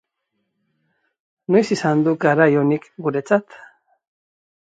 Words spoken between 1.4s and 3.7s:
Noiz izan duk garai onik guretzat?